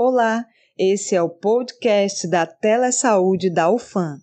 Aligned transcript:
Olá, 0.00 0.46
esse 0.78 1.16
é 1.16 1.20
o 1.20 1.28
podcast 1.28 2.30
da 2.30 2.46
Telesaúde 2.46 3.50
da 3.52 3.68
UFAM. 3.68 4.20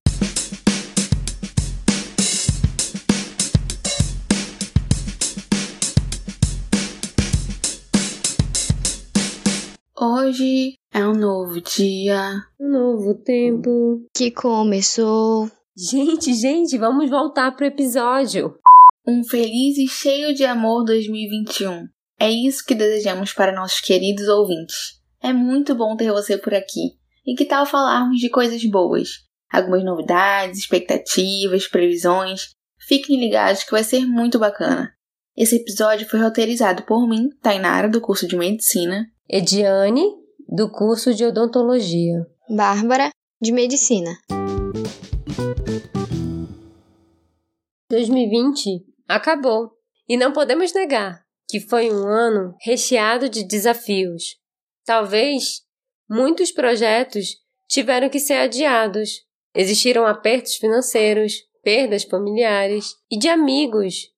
Hoje 9.99 10.75
é 10.93 11.05
um 11.05 11.11
novo 11.11 11.59
dia, 11.59 12.36
um 12.57 12.70
novo 12.70 13.14
tempo 13.16 14.07
que 14.16 14.32
começou. 14.32 15.52
Gente, 15.76 16.34
gente, 16.36 16.78
vamos 16.78 17.10
voltar 17.10 17.54
pro 17.54 17.66
episódio. 17.66 18.57
Um 19.05 19.26
feliz 19.26 19.78
e 19.78 19.89
cheio 19.89 20.34
de 20.34 20.46
amor 20.46 20.86
2021. 20.86 21.86
É 22.18 22.32
isso 22.32 22.64
que 22.66 22.73
desejamos 22.73 23.34
para 23.34 23.54
nossos 23.54 23.82
queridos 23.82 24.30
ouvintes. 24.30 25.04
É 25.26 25.34
muito 25.34 25.73
bom 25.73 25.96
ter 25.98 26.12
você 26.12 26.38
por 26.38 26.54
aqui. 26.54 27.00
E 27.25 27.33
que 27.33 27.46
tal 27.46 27.66
falarmos 27.66 28.20
de 28.20 28.29
coisas 28.29 28.64
boas? 28.64 29.10
Algumas 29.52 29.83
novidades, 29.83 30.60
expectativas, 30.60 31.68
previsões. 31.68 32.52
Fiquem 32.78 33.20
ligados 33.20 33.64
que 33.64 33.72
vai 33.72 33.83
ser 33.83 34.06
muito 34.06 34.38
bacana. 34.38 34.94
Esse 35.36 35.56
episódio 35.56 36.08
foi 36.08 36.19
roteirizado 36.19 36.83
por 36.83 37.09
mim, 37.09 37.30
Tainara, 37.42 37.89
do 37.89 38.00
curso 38.00 38.28
de 38.28 38.36
Medicina. 38.36 39.08
Ediane, 39.28 40.03
do 40.47 40.69
curso 40.69 41.11
de 41.11 41.25
Odontologia. 41.25 42.28
Bárbara, 42.47 43.09
de 43.42 43.52
Medicina. 43.52 44.16
2020 47.89 48.86
acabou. 49.08 49.72
E 50.08 50.17
não 50.17 50.31
podemos 50.31 50.72
negar 50.72 51.25
que 51.47 51.59
foi 51.59 51.92
um 51.92 52.08
ano 52.08 52.55
recheado 52.61 53.28
de 53.28 53.44
desafios. 53.44 54.44
Talvez 54.86 55.64
muitos 56.08 56.52
projetos 56.52 57.38
tiveram 57.67 58.08
que 58.08 58.20
ser 58.20 58.36
adiados. 58.36 59.25
Existiram 59.53 60.05
apertos 60.05 60.55
financeiros, 60.55 61.33
perdas 61.64 62.03
familiares 62.03 62.94
e 63.09 63.17
de 63.17 63.27
amigos 63.27 64.11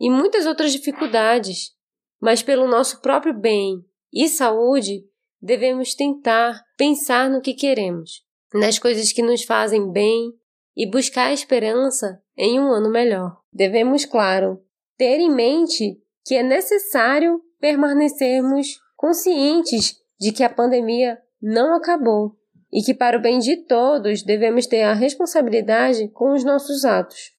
e 0.00 0.08
muitas 0.10 0.46
outras 0.46 0.72
dificuldades. 0.72 1.72
Mas 2.20 2.42
pelo 2.42 2.66
nosso 2.66 3.00
próprio 3.00 3.34
bem 3.34 3.84
e 4.12 4.28
saúde, 4.28 5.04
devemos 5.40 5.94
tentar 5.94 6.64
pensar 6.78 7.28
no 7.28 7.42
que 7.42 7.52
queremos, 7.52 8.22
nas 8.54 8.78
coisas 8.78 9.12
que 9.12 9.22
nos 9.22 9.44
fazem 9.44 9.92
bem 9.92 10.32
e 10.74 10.88
buscar 10.90 11.26
a 11.26 11.32
esperança 11.34 12.18
em 12.36 12.58
um 12.58 12.72
ano 12.72 12.88
melhor. 12.88 13.38
Devemos, 13.52 14.06
claro, 14.06 14.64
ter 14.96 15.20
em 15.20 15.30
mente 15.30 16.00
que 16.24 16.34
é 16.34 16.42
necessário 16.42 17.42
permanecermos 17.60 18.78
conscientes 18.96 20.02
de 20.20 20.32
que 20.32 20.42
a 20.42 20.50
pandemia 20.50 21.18
não 21.40 21.74
acabou 21.74 22.36
e 22.72 22.82
que, 22.82 22.92
para 22.92 23.16
o 23.16 23.22
bem 23.22 23.38
de 23.38 23.56
todos, 23.66 24.22
devemos 24.22 24.66
ter 24.66 24.82
a 24.82 24.94
responsabilidade 24.94 26.08
com 26.08 26.32
os 26.32 26.44
nossos 26.44 26.84
atos. 26.84 27.32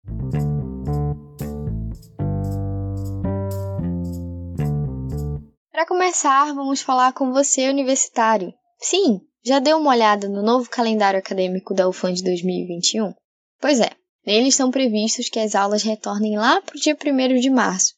Para 5.72 5.86
começar, 5.86 6.54
vamos 6.54 6.82
falar 6.82 7.12
com 7.12 7.34
você, 7.34 7.70
universitário. 7.70 8.54
Sim, 8.80 9.20
já 9.44 9.60
deu 9.60 9.78
uma 9.78 9.92
olhada 9.92 10.30
no 10.30 10.42
novo 10.42 10.70
calendário 10.70 11.20
acadêmico 11.20 11.74
da 11.74 11.88
UFAM 11.88 12.14
de 12.14 12.24
2021? 12.24 13.14
Pois 13.60 13.80
é, 13.80 13.90
nele 14.26 14.48
estão 14.48 14.72
previstos 14.72 15.30
que 15.30 15.40
as 15.40 15.54
aulas 15.54 15.84
retornem 15.84 16.38
lá 16.38 16.62
para 16.62 16.78
o 16.78 16.80
dia 16.80 16.96
1 16.96 17.40
de 17.40 17.50
março 17.50 17.94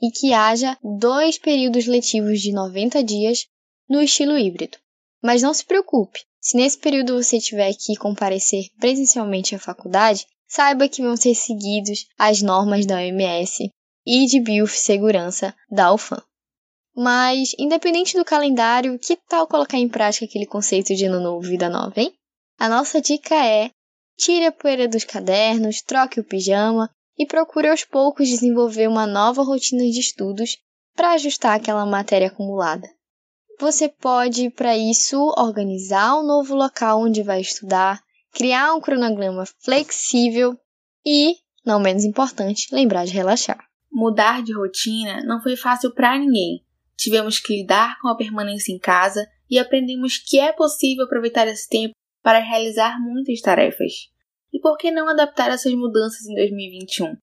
e 0.00 0.10
que 0.10 0.32
haja 0.32 0.78
dois 0.82 1.38
períodos 1.38 1.86
letivos 1.86 2.40
de 2.40 2.52
90 2.52 3.02
dias 3.02 3.46
no 3.88 4.02
estilo 4.02 4.38
híbrido. 4.38 4.78
Mas 5.22 5.42
não 5.42 5.54
se 5.54 5.64
preocupe, 5.64 6.20
se 6.40 6.56
nesse 6.56 6.78
período 6.78 7.20
você 7.20 7.40
tiver 7.40 7.72
que 7.74 7.96
comparecer 7.96 8.66
presencialmente 8.78 9.54
à 9.54 9.58
faculdade, 9.58 10.26
saiba 10.46 10.88
que 10.88 11.02
vão 11.02 11.16
ser 11.16 11.34
seguidos 11.34 12.06
as 12.16 12.40
normas 12.40 12.86
da 12.86 12.96
OMS 12.96 13.68
e 14.06 14.26
de 14.26 14.40
biossegurança 14.40 15.54
da 15.70 15.92
UFAM. 15.92 16.22
Mas, 16.94 17.52
independente 17.58 18.16
do 18.16 18.24
calendário, 18.24 18.98
que 18.98 19.16
tal 19.28 19.46
colocar 19.46 19.76
em 19.76 19.88
prática 19.88 20.24
aquele 20.24 20.46
conceito 20.46 20.94
de 20.94 21.04
ano 21.04 21.20
novo, 21.20 21.46
vida 21.46 21.68
nova, 21.68 22.00
hein? 22.00 22.14
A 22.58 22.68
nossa 22.68 23.02
dica 23.02 23.34
é: 23.34 23.70
tire 24.16 24.46
a 24.46 24.52
poeira 24.52 24.88
dos 24.88 25.04
cadernos, 25.04 25.82
troque 25.82 26.20
o 26.20 26.24
pijama 26.24 26.88
e 27.18 27.26
procure 27.26 27.68
aos 27.68 27.84
poucos 27.84 28.28
desenvolver 28.28 28.88
uma 28.88 29.06
nova 29.06 29.42
rotina 29.42 29.82
de 29.90 30.00
estudos 30.00 30.56
para 30.94 31.12
ajustar 31.12 31.56
aquela 31.56 31.84
matéria 31.84 32.28
acumulada. 32.28 32.88
Você 33.58 33.88
pode, 33.88 34.50
para 34.50 34.76
isso, 34.76 35.18
organizar 35.36 36.18
um 36.18 36.26
novo 36.26 36.54
local 36.54 37.02
onde 37.02 37.22
vai 37.22 37.40
estudar, 37.40 38.02
criar 38.32 38.74
um 38.74 38.80
cronograma 38.80 39.44
flexível 39.64 40.58
e, 41.04 41.36
não 41.64 41.80
menos 41.80 42.04
importante, 42.04 42.68
lembrar 42.72 43.06
de 43.06 43.12
relaxar. 43.12 43.58
Mudar 43.90 44.42
de 44.42 44.54
rotina 44.54 45.22
não 45.24 45.42
foi 45.42 45.56
fácil 45.56 45.94
para 45.94 46.18
ninguém 46.18 46.66
Tivemos 46.96 47.38
que 47.38 47.58
lidar 47.58 47.98
com 48.00 48.08
a 48.08 48.16
permanência 48.16 48.72
em 48.72 48.78
casa 48.78 49.28
e 49.50 49.58
aprendemos 49.58 50.18
que 50.18 50.40
é 50.40 50.52
possível 50.52 51.04
aproveitar 51.04 51.46
esse 51.46 51.68
tempo 51.68 51.94
para 52.22 52.38
realizar 52.38 52.98
muitas 53.00 53.40
tarefas. 53.40 53.92
E 54.52 54.58
por 54.58 54.76
que 54.78 54.90
não 54.90 55.08
adaptar 55.08 55.50
essas 55.50 55.72
mudanças 55.74 56.26
em 56.26 56.34
2021? 56.34 57.16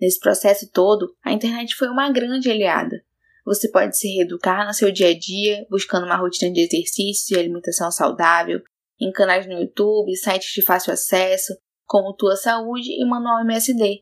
Nesse 0.00 0.18
processo 0.18 0.68
todo, 0.70 1.14
a 1.24 1.32
internet 1.32 1.74
foi 1.76 1.88
uma 1.88 2.10
grande 2.10 2.50
aliada. 2.50 3.02
Você 3.44 3.70
pode 3.70 3.96
se 3.96 4.08
reeducar 4.08 4.66
no 4.66 4.72
seu 4.72 4.90
dia 4.90 5.08
a 5.08 5.18
dia, 5.18 5.66
buscando 5.68 6.06
uma 6.06 6.16
rotina 6.16 6.50
de 6.50 6.60
exercício 6.60 7.36
e 7.36 7.38
alimentação 7.38 7.90
saudável, 7.90 8.60
em 9.00 9.12
canais 9.12 9.46
no 9.46 9.60
YouTube, 9.60 10.16
sites 10.16 10.52
de 10.52 10.62
fácil 10.62 10.92
acesso, 10.92 11.54
como 11.86 12.14
Tua 12.14 12.36
Saúde 12.36 12.90
e 12.90 13.04
Manual 13.04 13.42
MSD. 13.42 14.00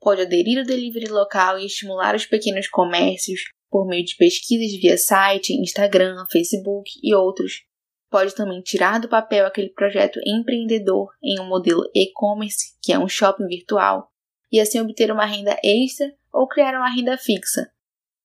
Pode 0.00 0.22
aderir 0.22 0.58
ao 0.58 0.64
delivery 0.64 1.08
local 1.08 1.58
e 1.58 1.66
estimular 1.66 2.16
os 2.16 2.26
pequenos 2.26 2.68
comércios, 2.68 3.42
por 3.70 3.86
meio 3.86 4.04
de 4.04 4.16
pesquisas 4.16 4.80
via 4.80 4.98
site, 4.98 5.52
Instagram, 5.52 6.24
Facebook 6.30 6.90
e 7.02 7.14
outros. 7.14 7.62
Pode 8.10 8.34
também 8.34 8.60
tirar 8.60 8.98
do 8.98 9.08
papel 9.08 9.46
aquele 9.46 9.70
projeto 9.70 10.18
empreendedor 10.26 11.10
em 11.22 11.38
um 11.38 11.46
modelo 11.46 11.84
e-commerce, 11.94 12.76
que 12.82 12.92
é 12.92 12.98
um 12.98 13.08
shopping 13.08 13.46
virtual, 13.46 14.08
e 14.50 14.58
assim 14.58 14.80
obter 14.80 15.12
uma 15.12 15.24
renda 15.24 15.56
extra 15.62 16.12
ou 16.32 16.48
criar 16.48 16.76
uma 16.76 16.92
renda 16.92 17.16
fixa. 17.16 17.70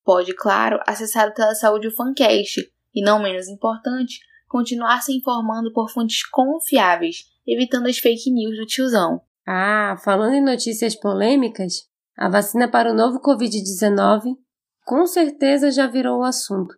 Pode, 0.06 0.32
claro, 0.36 0.78
acessar 0.86 1.28
o 1.28 1.34
Telesaúde 1.34 1.90
Fancast 1.90 2.60
e, 2.94 3.02
não 3.02 3.20
menos 3.20 3.48
importante, 3.48 4.20
continuar 4.48 5.02
se 5.02 5.12
informando 5.12 5.72
por 5.72 5.90
fontes 5.90 6.24
confiáveis, 6.30 7.24
evitando 7.44 7.88
as 7.88 7.98
fake 7.98 8.30
news 8.30 8.56
do 8.56 8.66
tiozão. 8.66 9.20
Ah, 9.44 9.96
falando 10.04 10.34
em 10.34 10.44
notícias 10.44 10.94
polêmicas, 10.94 11.88
a 12.16 12.28
vacina 12.28 12.70
para 12.70 12.92
o 12.92 12.94
novo 12.94 13.20
Covid-19 13.20 14.36
com 14.84 15.04
certeza 15.08 15.72
já 15.72 15.88
virou 15.88 16.20
o 16.20 16.24
assunto. 16.24 16.72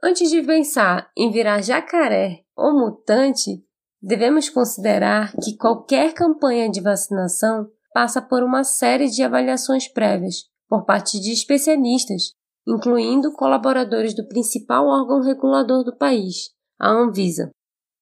Antes 0.00 0.30
de 0.30 0.40
pensar 0.40 1.10
em 1.16 1.32
virar 1.32 1.60
jacaré 1.60 2.44
ou 2.56 2.72
mutante, 2.78 3.60
devemos 4.00 4.48
considerar 4.48 5.32
que 5.42 5.56
qualquer 5.56 6.14
campanha 6.14 6.70
de 6.70 6.80
vacinação 6.80 7.68
passa 7.92 8.22
por 8.22 8.44
uma 8.44 8.62
série 8.62 9.10
de 9.10 9.24
avaliações 9.24 9.88
prévias 9.88 10.44
por 10.68 10.84
parte 10.84 11.18
de 11.18 11.32
especialistas, 11.32 12.37
incluindo 12.68 13.32
colaboradores 13.32 14.14
do 14.14 14.28
principal 14.28 14.86
órgão 14.86 15.22
regulador 15.22 15.82
do 15.82 15.96
país, 15.96 16.50
a 16.78 16.90
Anvisa. 16.90 17.50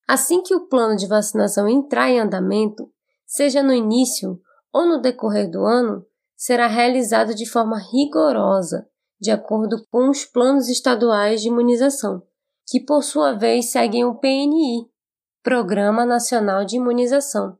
Assim 0.08 0.42
que 0.42 0.54
o 0.54 0.66
plano 0.66 0.96
de 0.96 1.06
vacinação 1.06 1.68
entrar 1.68 2.10
em 2.10 2.18
andamento, 2.18 2.90
seja 3.24 3.62
no 3.62 3.72
início 3.72 4.40
ou 4.72 4.84
no 4.86 5.00
decorrer 5.00 5.48
do 5.48 5.64
ano, 5.64 6.04
será 6.36 6.66
realizado 6.66 7.32
de 7.32 7.48
forma 7.48 7.78
rigorosa 7.78 8.88
de 9.20 9.30
acordo 9.30 9.84
com 9.90 10.10
os 10.10 10.24
planos 10.24 10.68
estaduais 10.68 11.40
de 11.40 11.48
imunização, 11.48 12.22
que 12.66 12.80
por 12.80 13.02
sua 13.02 13.32
vez 13.32 13.70
seguem 13.70 14.04
o 14.04 14.16
PNI, 14.16 14.86
Programa 15.42 16.04
Nacional 16.04 16.64
de 16.64 16.76
Imunização, 16.76 17.56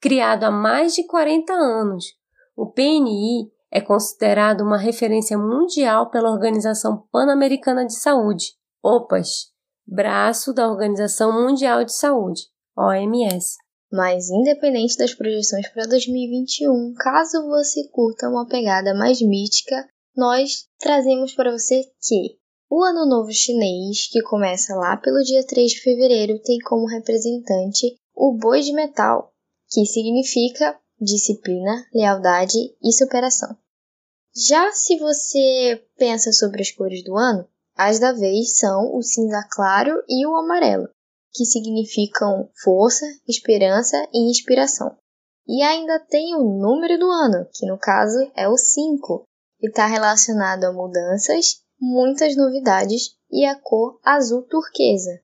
criado 0.00 0.44
há 0.44 0.50
mais 0.50 0.94
de 0.94 1.04
40 1.06 1.52
anos. 1.52 2.06
O 2.56 2.70
PNI 2.70 3.50
é 3.74 3.80
considerado 3.80 4.60
uma 4.60 4.78
referência 4.78 5.36
mundial 5.36 6.08
pela 6.08 6.30
Organização 6.30 7.04
Pan-Americana 7.10 7.84
de 7.84 7.98
Saúde, 7.98 8.52
OPAS, 8.80 9.50
braço 9.84 10.54
da 10.54 10.70
Organização 10.70 11.32
Mundial 11.32 11.84
de 11.84 11.92
Saúde, 11.92 12.42
OMS. 12.78 13.56
Mas, 13.90 14.30
independente 14.30 14.96
das 14.96 15.12
projeções 15.12 15.68
para 15.70 15.88
2021, 15.88 16.94
caso 16.96 17.44
você 17.48 17.88
curta 17.90 18.28
uma 18.28 18.46
pegada 18.46 18.94
mais 18.94 19.20
mítica, 19.20 19.74
nós 20.16 20.66
trazemos 20.78 21.34
para 21.34 21.50
você 21.50 21.82
que 22.00 22.38
o 22.70 22.80
Ano 22.80 23.04
Novo 23.08 23.32
Chinês, 23.32 24.08
que 24.08 24.22
começa 24.22 24.72
lá 24.76 24.96
pelo 24.96 25.20
dia 25.24 25.44
3 25.44 25.72
de 25.72 25.80
fevereiro, 25.80 26.40
tem 26.44 26.58
como 26.60 26.86
representante 26.86 27.96
o 28.14 28.38
boi 28.38 28.60
de 28.60 28.72
metal, 28.72 29.32
que 29.68 29.84
significa 29.84 30.78
disciplina, 31.00 31.84
lealdade 31.92 32.58
e 32.80 32.92
superação. 32.92 33.63
Já 34.36 34.72
se 34.72 34.98
você 34.98 35.84
pensa 35.96 36.32
sobre 36.32 36.60
as 36.60 36.70
cores 36.72 37.04
do 37.04 37.16
ano, 37.16 37.48
as 37.76 38.00
da 38.00 38.12
vez 38.12 38.56
são 38.58 38.96
o 38.96 39.02
cinza 39.02 39.46
claro 39.50 40.02
e 40.08 40.26
o 40.26 40.34
amarelo. 40.34 40.88
que 41.36 41.44
significam 41.44 42.48
força, 42.62 43.04
esperança 43.26 43.96
e 44.12 44.30
inspiração. 44.30 44.96
E 45.48 45.62
ainda 45.62 45.98
tem 45.98 46.36
o 46.36 46.44
número 46.44 46.96
do 46.96 47.10
ano, 47.10 47.46
que 47.52 47.66
no 47.66 47.76
caso 47.76 48.30
é 48.36 48.48
o 48.48 48.56
5, 48.56 49.24
que 49.58 49.66
está 49.66 49.86
relacionado 49.86 50.62
a 50.62 50.72
mudanças, 50.72 51.60
muitas 51.80 52.36
novidades 52.36 53.16
e 53.32 53.44
a 53.44 53.56
cor 53.56 53.98
azul 54.04 54.42
turquesa, 54.42 55.20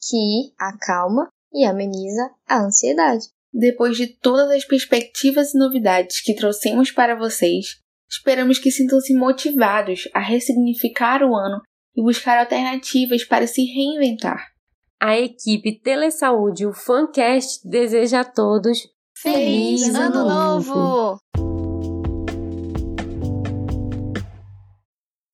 que 0.00 0.52
acalma 0.58 1.28
e 1.52 1.64
ameniza 1.64 2.28
a 2.44 2.64
ansiedade. 2.64 3.28
Depois 3.52 3.96
de 3.96 4.08
todas 4.08 4.50
as 4.50 4.64
perspectivas 4.64 5.54
e 5.54 5.58
novidades 5.58 6.20
que 6.20 6.34
trouxemos 6.34 6.90
para 6.90 7.14
vocês, 7.14 7.81
esperamos 8.12 8.58
que 8.58 8.70
sintam-se 8.70 9.14
motivados 9.14 10.06
a 10.12 10.20
ressignificar 10.20 11.22
o 11.22 11.34
ano 11.34 11.62
e 11.96 12.02
buscar 12.02 12.38
alternativas 12.38 13.24
para 13.24 13.46
se 13.46 13.64
reinventar. 13.64 14.52
A 15.00 15.18
equipe 15.18 15.80
Telesaúde, 15.80 16.66
o 16.66 16.74
Fancast, 16.74 17.66
deseja 17.66 18.20
a 18.20 18.24
todos 18.24 18.78
Feliz, 19.16 19.82
Feliz 19.82 19.94
Ano 19.94 20.28
Novo! 20.28 20.74
novo. 20.74 21.18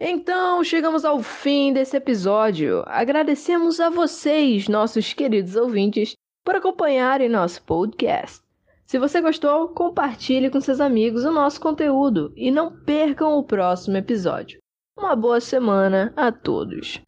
Então, 0.00 0.62
chegamos 0.62 1.04
ao 1.04 1.20
fim 1.20 1.72
desse 1.72 1.96
episódio. 1.96 2.84
Agradecemos 2.86 3.80
a 3.80 3.90
vocês, 3.90 4.68
nossos 4.68 5.12
queridos 5.12 5.56
ouvintes, 5.56 6.12
por 6.44 6.54
acompanharem 6.54 7.28
nosso 7.28 7.60
podcast. 7.64 8.47
Se 8.88 8.98
você 8.98 9.20
gostou, 9.20 9.68
compartilhe 9.68 10.48
com 10.48 10.62
seus 10.62 10.80
amigos 10.80 11.22
o 11.22 11.30
nosso 11.30 11.60
conteúdo 11.60 12.32
e 12.34 12.50
não 12.50 12.74
percam 12.74 13.36
o 13.36 13.44
próximo 13.44 13.98
episódio. 13.98 14.60
Uma 14.98 15.14
boa 15.14 15.42
semana 15.42 16.10
a 16.16 16.32
todos! 16.32 16.98